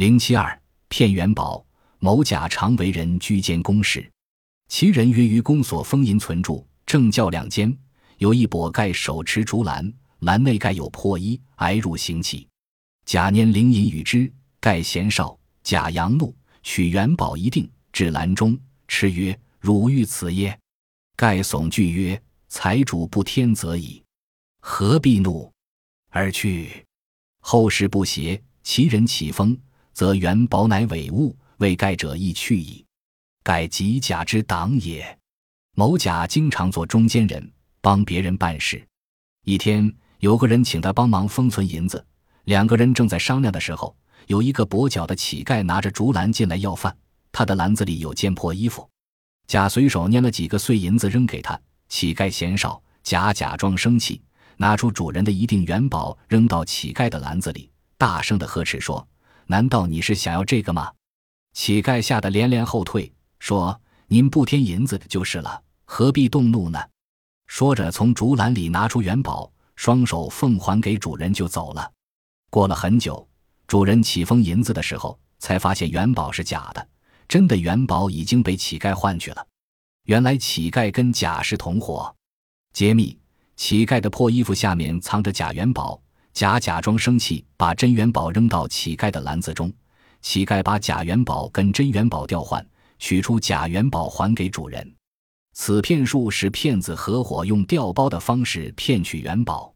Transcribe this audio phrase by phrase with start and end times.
[0.00, 0.58] 零七二
[0.88, 1.62] 骗元宝。
[1.98, 4.10] 某甲常为人居间公事，
[4.66, 7.76] 其人约于公所封银存住，正教两间
[8.16, 12.48] 有一跛盖手持竹篮，篮内盖有破衣，挨入行乞。
[13.04, 18.58] 甲拈灵银与之，盖嫌少，甲佯怒，取元宝一定，至篮中，
[18.88, 20.58] 斥曰：“汝欲此耶？”
[21.14, 24.02] 盖悚惧曰：“财主不天则已，
[24.60, 25.52] 何必怒？”
[26.08, 26.86] 而去。
[27.40, 29.54] 后事不协，其人起风，
[30.00, 31.36] 则元宝乃伪物。
[31.58, 32.82] 为盖者亦去矣，
[33.42, 35.18] 盖即甲之党也。
[35.76, 38.82] 某甲经常做中间人，帮别人办事。
[39.44, 42.02] 一天，有个人请他帮忙封存银子。
[42.44, 43.94] 两个人正在商量的时候，
[44.26, 46.96] 有一个跛脚的乞丐拿着竹篮进来要饭，
[47.30, 48.88] 他的篮子里有件破衣服。
[49.48, 54.22] 甲随手拈了几个碎银子扔给他，乞丐嫌少，甲假装生气，
[54.56, 59.06] 拿出主人的一锭元宝扔到乞丐的篮子里，大声的呵斥说
[59.50, 60.92] ：“难道你是想要这个吗？”
[61.52, 66.78] 乞丐吓得连连后退，说：“您不添银子就是了，何必动怒呢？”
[67.48, 71.92] 说着，从竹篮里拿出元宝，双手奉还给主人就走了。
[72.48, 73.28] 过了很久，
[73.66, 76.88] 主人起封银子的时候，才发现元宝是假的，
[77.26, 79.44] 真的元宝已经被乞丐换去了。
[80.04, 82.14] 原来乞丐跟甲是同伙。
[82.72, 83.18] 揭秘：
[83.56, 86.00] 乞丐的破衣服下面藏着假元宝，
[86.32, 89.72] 甲假装生气，把真元宝扔到乞丐的篮子中。
[90.22, 92.64] 乞丐把假元宝跟真元宝调换，
[92.98, 94.94] 取出假元宝还给主人。
[95.52, 99.69] 此骗术是骗子合伙用调包的方式骗取元宝。